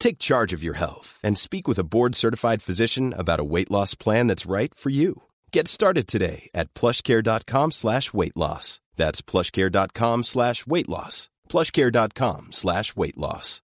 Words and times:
Take 0.00 0.18
charge 0.18 0.54
of 0.54 0.62
your 0.62 0.74
health 0.78 1.20
and 1.22 1.36
speak 1.36 1.68
with 1.68 1.78
a 1.78 1.84
board 1.84 2.14
certified 2.14 2.62
physician 2.62 3.12
about 3.12 3.38
a 3.38 3.44
weight 3.44 3.70
loss 3.70 3.94
plan 3.94 4.28
that's 4.28 4.46
right 4.46 4.74
for 4.74 4.88
you. 4.88 5.24
Get 5.52 5.68
started 5.68 6.08
today 6.08 6.48
at 6.54 6.72
plushcare.com 6.72 7.72
slash 7.72 8.14
weight 8.14 8.34
loss. 8.34 8.80
That's 8.96 9.20
plushcare.com 9.20 10.24
slash 10.24 10.66
weight 10.66 10.88
loss. 10.88 11.28
Plushcare.com 11.50 12.48
slash 12.52 12.96
weight 12.96 13.18
loss. 13.18 13.60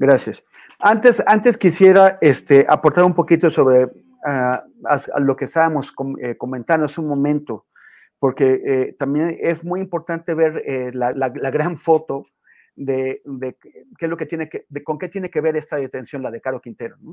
Gracias. 0.00 0.42
Antes, 0.80 1.20
antes 1.26 1.56
quisiera 1.56 2.18
este, 2.20 2.66
aportar 2.68 3.04
un 3.04 3.14
poquito 3.14 3.50
sobre 3.50 3.84
uh, 3.84 4.56
lo 5.20 5.36
que 5.36 5.44
estábamos 5.44 5.92
com 5.92 6.16
eh, 6.20 6.36
comentando 6.36 6.86
hace 6.86 7.00
un 7.00 7.08
momento, 7.08 7.66
porque 8.18 8.60
eh, 8.64 8.96
también 8.98 9.36
es 9.40 9.62
muy 9.62 9.80
importante 9.80 10.34
ver 10.34 10.62
eh, 10.66 10.90
la, 10.92 11.12
la, 11.12 11.32
la 11.34 11.50
gran 11.50 11.76
foto 11.76 12.26
de, 12.78 13.22
de, 13.24 13.56
qué 13.56 14.04
es 14.06 14.08
lo 14.08 14.16
que 14.16 14.26
tiene 14.26 14.48
que, 14.48 14.64
de 14.68 14.84
con 14.84 14.98
qué 14.98 15.08
tiene 15.08 15.30
que 15.30 15.40
ver 15.40 15.56
esta 15.56 15.76
detención, 15.76 16.22
la 16.22 16.30
de 16.30 16.40
Caro 16.40 16.60
Quintero. 16.60 16.96
¿no? 17.00 17.10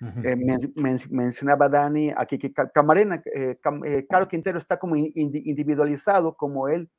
Uh 0.00 0.06
-huh. 0.06 0.26
eh, 0.26 0.36
men, 0.36 0.72
men, 0.76 0.98
mencionaba 1.10 1.68
Dani 1.68 2.12
aquí 2.16 2.38
que 2.38 2.52
Camarena, 2.52 3.22
eh, 3.32 3.58
Cam, 3.62 3.84
eh, 3.84 4.06
Caro 4.08 4.26
Quintero 4.26 4.58
está 4.58 4.78
como 4.78 4.96
individualizado 4.96 6.34
como 6.36 6.68
él, 6.68 6.90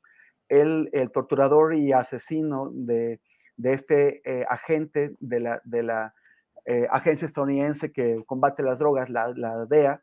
él, 0.48 0.88
el 0.92 1.10
torturador 1.10 1.74
y 1.74 1.92
asesino 1.92 2.70
de, 2.72 3.20
de 3.56 3.72
este 3.72 4.22
eh, 4.24 4.46
agente 4.48 5.16
de 5.20 5.40
la, 5.40 5.60
de 5.64 5.82
la 5.82 6.14
eh, 6.64 6.86
agencia 6.90 7.26
estadounidense 7.26 7.92
que 7.92 8.22
combate 8.26 8.62
las 8.62 8.78
drogas, 8.78 9.10
la, 9.10 9.32
la 9.36 9.66
DEA, 9.66 10.02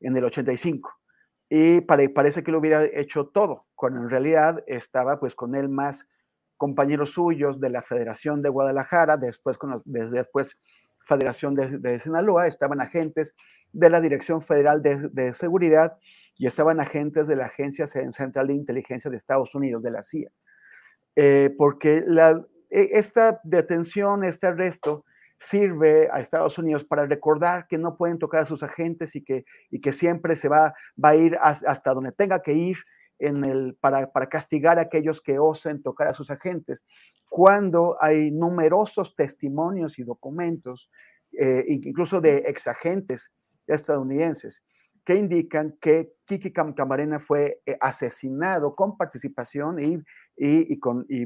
en 0.00 0.16
el 0.16 0.24
85 0.24 0.90
y 1.54 1.82
pare, 1.82 2.08
parece 2.08 2.42
que 2.42 2.50
lo 2.50 2.58
hubiera 2.58 2.82
hecho 2.82 3.26
todo, 3.26 3.66
cuando 3.74 4.00
en 4.00 4.08
realidad 4.08 4.64
estaba 4.66 5.20
pues 5.20 5.34
con 5.34 5.54
él 5.54 5.68
más 5.68 6.08
compañeros 6.62 7.10
suyos 7.10 7.58
de 7.58 7.70
la 7.70 7.82
Federación 7.82 8.40
de 8.40 8.48
Guadalajara, 8.48 9.16
después, 9.16 9.58
con 9.58 9.70
los, 9.70 9.82
después 9.84 10.56
Federación 11.00 11.56
de, 11.56 11.76
de, 11.78 11.98
Sinaloa, 11.98 12.46
estaban 12.46 12.80
agentes 12.80 13.34
de 13.72 13.90
la 13.90 14.00
Dirección 14.00 14.40
Federal 14.40 14.80
de, 14.80 15.08
de, 15.10 15.34
Seguridad 15.34 15.98
y 16.38 16.46
estaban 16.46 16.78
agentes 16.78 17.26
de 17.26 17.34
la 17.34 17.46
Agencia 17.46 17.88
Central 17.88 18.46
de 18.46 18.54
Inteligencia 18.54 19.10
de 19.10 19.16
Estados 19.16 19.56
Unidos, 19.56 19.82
de 19.82 19.90
la 19.90 20.04
CIA. 20.04 20.30
Eh, 21.16 21.52
porque 21.58 22.04
la, 22.06 22.40
esta 22.70 23.40
detención, 23.42 24.22
este 24.22 24.46
arresto, 24.46 25.04
sirve 25.40 26.08
a 26.12 26.20
Estados 26.20 26.56
Unidos 26.58 26.84
para 26.84 27.06
recordar 27.06 27.66
que 27.66 27.76
no 27.76 27.96
pueden 27.96 28.20
tocar 28.20 28.42
a 28.42 28.46
sus 28.46 28.62
agentes 28.62 29.16
y 29.16 29.24
que, 29.24 29.44
y 29.68 29.80
que 29.80 29.92
siempre 29.92 30.36
se 30.36 30.48
va, 30.48 30.74
va 31.04 31.08
a 31.08 31.16
ir 31.16 31.36
hasta 31.40 31.92
donde 31.92 32.12
tenga 32.12 32.40
que 32.40 32.52
ir 32.52 32.76
en 33.22 33.44
el, 33.44 33.76
para, 33.80 34.10
castigar 34.28 34.78
a 34.78 34.82
aquellos 34.82 35.20
que 35.20 35.38
osen 35.38 35.82
tocar 35.82 36.08
a 36.08 36.14
sus 36.14 36.30
agentes, 36.30 36.84
cuando 37.28 37.96
hay 38.00 38.30
numerosos 38.30 39.14
testimonios 39.14 39.98
y 39.98 40.02
documentos, 40.02 40.90
eh, 41.32 41.64
incluso 41.68 42.20
de 42.20 42.38
exagentes 42.38 43.32
estadounidenses, 43.66 44.62
que 45.04 45.16
indican 45.16 45.76
que 45.80 46.12
Kiki 46.24 46.52
Camarena 46.52 47.18
fue 47.18 47.60
eh, 47.66 47.76
asesinado 47.80 48.74
con 48.74 48.96
participación 48.96 49.78
y, 49.80 50.78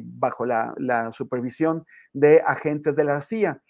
bajo 0.03 0.47
la, 0.47 1.11
supervisión 1.13 1.85
de 2.13 2.43
agentes 2.47 2.95
de 2.97 3.05
la 3.05 3.21
CIA, 3.21 3.63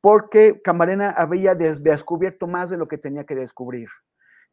porque 0.00 0.60
Camarena 0.62 1.10
había 1.10 1.54
des 1.54 1.82
descubierto 1.82 2.46
más 2.46 2.70
de 2.70 2.76
lo 2.76 2.88
que 2.88 2.98
tenía 2.98 3.24
que 3.24 3.34
descubrir. 3.34 3.88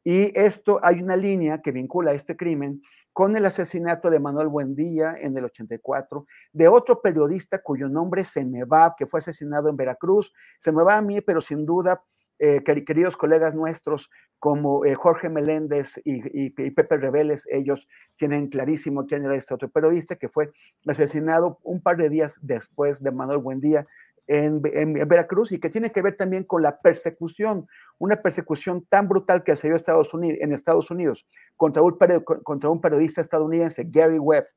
Y 0.04 0.38
esto, 0.40 0.80
hay 0.84 1.02
una 1.02 1.16
línea 1.16 1.62
que 1.62 1.72
vincula 1.72 2.14
este 2.14 2.36
crimen 2.36 2.82
con 3.14 3.36
el 3.36 3.46
asesinato 3.46 4.10
de 4.10 4.20
Manuel 4.20 4.48
Buendía 4.48 5.16
en 5.20 5.36
el 5.38 5.46
84, 5.46 6.26
de 6.54 6.68
otro 6.68 7.02
periodista 7.02 7.62
cuyo 7.62 7.90
nombre 7.90 8.24
se 8.24 8.46
me 8.46 8.64
va, 8.64 8.96
que 8.98 9.06
fue 9.06 9.20
asesinado 9.20 9.70
en 9.70 9.76
Veracruz, 9.76 10.32
se 10.60 10.72
me 10.72 10.84
va 10.84 10.98
a 10.98 11.02
mí, 11.02 11.20
pero 11.22 11.42
sin 11.42 11.66
duda, 11.66 12.02
eh, 12.40 12.64
queridos 12.64 13.18
colegas 13.18 13.54
nuestros 13.54 14.10
como 14.40 14.84
eh, 14.84 14.96
Jorge 14.96 15.30
Meléndez 15.30 16.02
y, 16.04 16.50
Pepe 16.50 16.98
Rebeles, 16.98 17.46
ellos 17.52 17.88
tienen 18.16 18.48
clarísimo 18.48 19.06
quién 19.06 19.24
era 19.24 19.36
este 19.36 19.54
otro 19.54 19.70
periodista 19.70 20.16
que 20.16 20.28
fue 20.28 20.52
asesinado 20.88 21.60
un 21.62 21.84
par 21.84 21.98
de 21.98 22.10
días 22.10 22.40
después 22.42 23.04
de 23.04 23.12
Manuel 23.12 23.38
Buendía 23.38 23.86
en, 24.28 24.62
en, 24.74 24.98
en, 24.98 25.08
Veracruz 25.08 25.52
y 25.52 25.60
que 25.60 25.70
tiene 25.70 25.92
que 25.92 26.02
ver 26.02 26.16
también 26.16 26.44
con 26.44 26.62
la 26.62 26.78
persecución, 26.78 27.68
una 27.98 28.22
persecución 28.22 28.86
tan 28.88 29.08
brutal 29.08 29.44
que 29.44 29.56
se 29.56 29.68
dio 29.68 29.76
Estados 29.76 30.14
Unidos, 30.14 30.40
en 30.42 30.54
Estados 30.54 30.92
Unidos 30.92 31.28
contra 31.58 31.82
un, 31.82 31.98
contra 32.44 32.70
un 32.70 32.82
periodista 32.82 33.22
estadounidense, 33.22 33.86
Gary 33.90 34.20
Webb, 34.20 34.48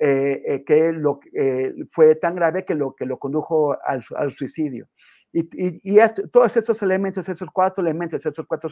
eh, 0.00 0.42
eh, 0.46 0.64
que 0.64 0.92
lo, 0.92 1.18
eh, 1.32 1.74
fue 1.90 2.14
tan 2.14 2.36
grave 2.36 2.64
que 2.64 2.74
lo, 2.74 2.94
que 2.94 3.04
lo 3.04 3.18
condujo 3.18 3.76
al, 3.84 4.02
al 4.16 4.30
suicidio. 4.30 4.88
Y, 5.32 5.40
y, 5.40 5.80
y 5.82 5.98
este, 5.98 6.28
todos 6.28 6.56
estos 6.56 6.82
elementos, 6.82 7.28
estos 7.28 7.50
cuatro 7.50 7.82
elementos, 7.82 8.24
estos 8.24 8.46
cuatro, 8.46 8.70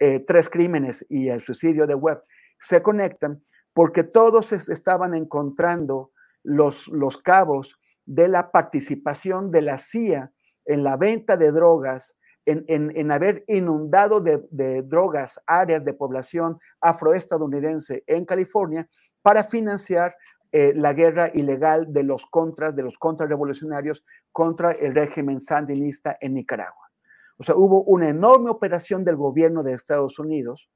eh, 0.00 0.20
tres 0.26 0.50
crímenes 0.50 1.06
y 1.08 1.28
el 1.28 1.40
suicidio 1.40 1.86
de 1.86 1.94
Webb 1.94 2.22
se 2.60 2.82
conectan 2.82 3.42
porque 3.72 4.02
todos 4.02 4.52
estaban 4.52 5.14
encontrando 5.14 6.10
los, 6.42 6.88
los 6.88 7.18
cabos 7.18 7.78
de 8.06 8.28
la 8.28 8.50
participación 8.50 9.50
de 9.50 9.62
la 9.62 9.78
CIA 9.78 10.32
en 10.66 10.82
la 10.82 10.96
venta 10.96 11.36
de 11.36 11.52
drogas, 11.52 12.16
en, 12.46 12.64
en, 12.68 12.92
en 12.94 13.10
haber 13.10 13.44
inundado 13.48 14.20
de, 14.20 14.82
drogas 14.82 15.40
áreas 15.46 15.84
de 15.84 15.94
población 15.94 16.58
afroestadounidense 16.80 18.04
en 18.06 18.24
California 18.24 18.88
para 19.22 19.44
financiar 19.44 20.14
eh, 20.52 20.72
la 20.76 20.92
guerra 20.92 21.30
ilegal 21.32 21.92
de 21.92 22.02
los 22.02 22.26
contras, 22.26 22.76
de 22.76 22.82
los 22.82 22.98
contrarrevolucionarios 22.98 24.04
contra 24.30 24.72
el 24.72 24.94
régimen 24.94 25.40
sandinista 25.40 26.16
en 26.20 26.34
Nicaragua. 26.34 26.90
O 27.38 27.42
sea, 27.42 27.56
hubo 27.56 27.82
una 27.84 28.08
enorme 28.08 28.50
operación 28.50 29.04
del 29.04 29.16
gobierno 29.16 29.62
de 29.62 29.72
Estados 29.72 30.18
Unidos 30.18 30.70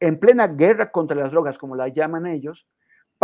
en 0.00 0.18
plena 0.18 0.48
guerra 0.48 0.90
contra 0.90 1.16
las 1.16 1.30
drogas, 1.30 1.58
como 1.58 1.76
la 1.76 1.88
llaman 1.88 2.26
ellos, 2.26 2.66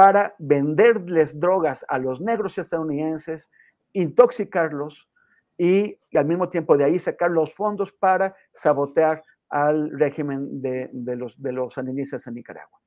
para 0.01 0.35
venderles 0.39 1.39
drogas 1.39 1.85
a 1.87 1.99
los 1.99 2.23
negros 2.23 2.57
estadounidenses, 2.57 3.51
intoxicarlos 3.93 5.11
y, 5.59 5.99
al 6.15 6.25
mismo 6.25 6.49
tiempo 6.49 6.75
de 6.75 6.85
ahí 6.85 6.99
sacar 6.99 7.31
los 7.31 7.53
fondos 7.53 7.93
para 7.93 8.35
sabotear 8.51 9.23
al 9.51 9.91
régimen 9.91 10.63
de, 10.63 10.89
los, 11.17 11.43
de 11.43 11.53
los 11.53 11.77
en 11.77 11.95
Nicaragua. 12.33 12.81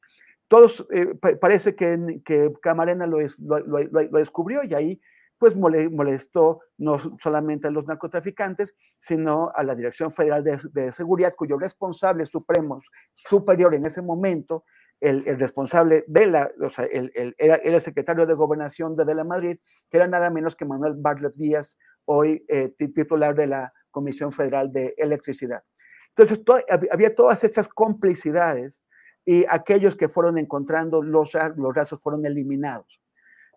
Todos, 0.48 0.88
eh, 0.92 1.14
parece 1.40 1.76
que, 1.76 2.20
que 2.26 2.52
Camarena 2.64 3.06
lo, 3.06 3.20
lo, 3.20 3.60
lo, 3.60 3.78
lo, 3.84 4.18
descubrió 4.18 4.64
y 4.64 4.74
ahí 4.74 5.00
pues 5.38 5.56
molestó 5.56 6.62
no 6.80 6.98
solamente 7.20 7.68
a 7.68 7.72
los 7.72 7.86
narcotraficantes, 7.86 8.74
sino 8.98 9.52
a 9.54 9.64
la 9.64 9.76
Dirección 9.76 10.10
Federal 10.10 10.44
de, 10.44 10.58
de 10.72 10.92
Seguridad, 10.92 11.36
cuyo 11.36 11.60
responsable 11.60 12.26
supremo, 12.26 12.82
superior 13.14 13.76
en 13.76 13.86
ese 13.86 14.02
momento, 14.02 14.64
el, 15.04 15.38
responsable 15.38 16.06
de 16.08 16.28
la, 16.28 16.52
o 16.62 16.70
sea, 16.70 16.86
el, 16.86 17.12
el, 17.14 17.36
era, 17.38 17.56
el 17.56 17.80
secretario 17.82 18.26
de 18.26 18.34
gobernación 18.34 18.96
de, 18.96 19.04
de, 19.04 19.16
la 19.16 19.24
Madrid, 19.26 19.58
que 19.90 19.98
era 19.98 20.08
nada 20.08 20.30
menos 20.30 20.56
que 20.56 20.66
Manuel 20.66 20.94
Bartlett 20.96 21.36
Díaz, 21.36 21.78
hoy 22.06 22.46
eh, 22.48 22.70
titular 22.78 23.36
de 23.36 23.48
la 23.48 23.74
Comisión 23.92 24.32
Federal 24.32 24.72
de 24.72 24.94
Electricidad. 24.98 25.64
Entonces, 26.10 26.44
to, 26.46 26.58
había 26.92 27.14
todas 27.14 27.44
estas 27.44 27.68
complicidades 27.68 28.82
y 29.26 29.46
aquellos 29.50 29.96
que 29.96 30.08
fueron 30.08 30.38
encontrando 30.38 31.02
los, 31.02 31.34
los 31.56 31.76
rasos 31.76 32.00
fueron 32.02 32.26
eliminados. 32.26 33.02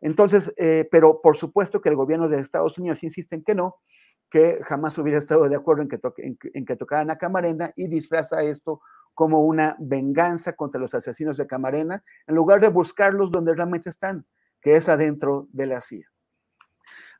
Entonces, 0.00 0.52
eh, 0.56 0.88
pero 0.90 1.20
por 1.22 1.36
supuesto 1.36 1.80
que 1.80 1.88
el 1.88 1.96
gobierno 1.96 2.28
de 2.28 2.40
Estados 2.40 2.78
Unidos 2.78 3.02
insiste 3.02 3.36
en 3.36 3.44
que 3.44 3.54
no, 3.54 3.76
que 4.30 4.60
jamás 4.64 4.96
hubiera 4.98 5.18
estado 5.18 5.48
de 5.48 5.56
acuerdo 5.56 5.82
en 5.82 5.88
que, 5.88 6.64
que 6.64 6.76
tocaran 6.76 7.10
a 7.10 7.18
Camarena 7.18 7.72
y 7.76 7.88
disfraza 7.88 8.42
esto 8.42 8.80
como 9.14 9.44
una 9.44 9.76
venganza 9.78 10.54
contra 10.54 10.80
los 10.80 10.94
asesinos 10.94 11.36
de 11.36 11.46
Camarena, 11.46 12.02
en 12.26 12.34
lugar 12.34 12.60
de 12.60 12.68
buscarlos 12.68 13.30
donde 13.30 13.54
realmente 13.54 13.88
están, 13.88 14.26
que 14.60 14.76
es 14.76 14.88
adentro 14.88 15.48
de 15.52 15.66
la 15.66 15.80
CIA. 15.80 16.06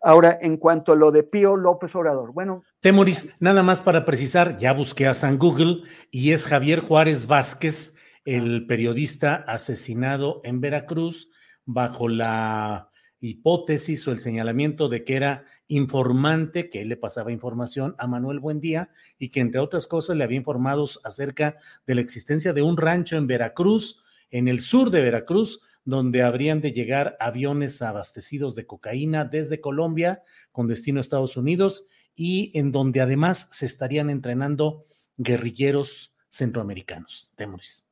Ahora, 0.03 0.39
en 0.41 0.59
cuanto 0.59 0.93
a 0.93 0.97
lo 0.97 1.11
de 1.11 1.23
Pío 1.23 1.57
López 1.57 1.95
Obrador, 1.97 2.33
bueno. 2.33 2.63
Temoris, 2.81 3.35
nada 3.41 3.63
más 3.63 3.81
para 3.81 4.05
precisar, 4.05 4.59
ya 4.59 4.73
busqué 4.73 5.07
a 5.07 5.15
San 5.15 5.39
Google 5.39 5.85
y 6.11 6.33
es 6.33 6.47
Javier 6.47 6.81
Juárez 6.81 7.27
Vázquez, 7.27 7.97
el 8.25 8.67
periodista 8.67 9.37
asesinado 9.47 10.41
en 10.45 10.61
Veracruz 10.61 11.31
bajo 11.65 12.09
la 12.09 12.91
hipótesis 13.27 14.07
o 14.07 14.13
el 14.13 14.19
señalamiento 14.19 14.89
de 14.89 15.05
que 15.05 15.17
era 15.17 15.45
informante, 15.69 16.71
que 16.71 16.83
él 16.83 16.89
le 16.89 16.97
pasaba 16.97 17.33
información 17.33 17.95
a 17.99 18.07
Manuel 18.07 18.41
Buendía 18.41 18.91
y 19.19 19.31
que 19.31 19.41
entre 19.41 19.61
otras 19.61 19.87
cosas 19.87 20.17
le 20.17 20.25
había 20.25 20.39
informado 20.39 20.87
acerca 21.05 21.57
de 21.87 21.95
la 21.95 22.01
existencia 22.01 22.53
de 22.53 22.63
un 22.63 22.77
rancho 22.77 23.17
en 23.17 23.27
Veracruz, 23.27 24.03
en 24.31 24.49
el 24.49 24.61
sur 24.61 24.91
de 24.91 25.01
Veracruz, 25.01 25.61
donde 25.85 26.23
habrían 26.23 26.61
de 26.61 26.73
llegar 26.73 27.17
aviones 27.21 27.81
abastecidos 27.81 28.55
de 28.55 28.67
cocaína 28.67 29.25
desde 29.25 29.61
Colombia 29.61 30.23
con 30.51 30.67
destino 30.67 30.99
a 30.99 31.03
Estados 31.03 31.37
Unidos 31.37 31.87
y 32.15 32.51
en 32.59 32.73
donde 32.73 33.01
además 33.01 33.49
se 33.53 33.67
estarían 33.67 34.11
entrenando 34.11 34.85
guerrilleros 35.17 36.15
centroamericanos. 36.29 37.33
Temoris. 37.37 37.86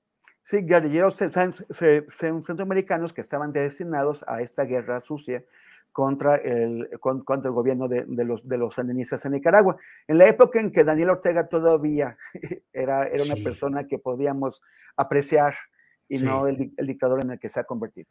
Sí, 0.44 0.58
guerrilleros 0.60 1.16
centroamericanos 1.16 3.14
que 3.14 3.22
estaban 3.22 3.52
destinados 3.52 4.22
a 4.28 4.42
esta 4.42 4.64
guerra 4.64 5.00
sucia 5.00 5.42
contra 5.90 6.36
el, 6.36 6.90
contra 7.00 7.48
el 7.48 7.54
gobierno 7.54 7.88
de, 7.88 8.04
los, 8.24 8.46
de 8.46 8.58
los 8.58 8.74
sandinistas 8.74 9.24
en 9.24 9.32
Nicaragua. 9.32 9.76
En 10.06 10.18
la 10.18 10.26
época 10.26 10.60
en 10.60 10.70
que 10.70 10.84
Daniel 10.84 11.10
Ortega 11.10 11.48
todavía 11.48 12.18
era, 12.74 13.06
era 13.06 13.24
una 13.24 13.36
persona 13.42 13.86
que 13.86 13.98
podíamos 13.98 14.60
apreciar 14.96 15.54
y 16.08 16.18
sí. 16.18 16.24
no 16.26 16.46
el, 16.46 16.74
el 16.76 16.86
dictador 16.86 17.22
en 17.22 17.30
el 17.30 17.38
que 17.38 17.48
se 17.48 17.60
ha 17.60 17.64
convertido. 17.64 18.10